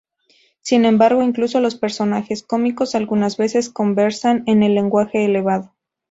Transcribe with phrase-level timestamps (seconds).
[0.61, 5.75] Sin embargo, incluso los personajes cómicos algunas veces conversan en un lenguaje elevado.